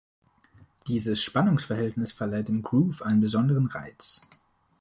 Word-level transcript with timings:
Dieses 0.87 1.21
Spannungsverhältnis 1.21 2.11
verleiht 2.11 2.47
dem 2.47 2.63
Groove 2.63 3.03
einen 3.03 3.21
besonderen 3.21 3.67
Reiz. 3.67 4.19